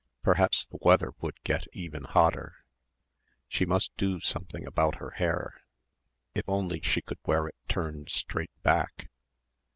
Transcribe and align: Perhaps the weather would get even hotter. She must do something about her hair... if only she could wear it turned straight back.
Perhaps 0.23 0.65
the 0.65 0.79
weather 0.81 1.11
would 1.21 1.39
get 1.43 1.67
even 1.73 2.05
hotter. 2.05 2.65
She 3.47 3.65
must 3.65 3.95
do 3.97 4.19
something 4.19 4.65
about 4.65 4.95
her 4.95 5.11
hair... 5.11 5.61
if 6.33 6.43
only 6.49 6.81
she 6.81 7.03
could 7.03 7.19
wear 7.23 7.47
it 7.47 7.55
turned 7.69 8.09
straight 8.09 8.63
back. 8.63 9.11